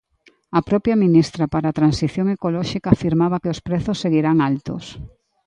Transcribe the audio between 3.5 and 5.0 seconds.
os prezos seguirán altos.